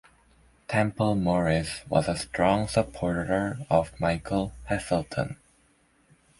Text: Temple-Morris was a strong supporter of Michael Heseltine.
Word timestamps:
Temple-Morris 0.67 1.81
was 1.87 2.07
a 2.07 2.15
strong 2.17 2.67
supporter 2.67 3.59
of 3.69 3.91
Michael 3.99 4.51
Heseltine. 4.67 5.37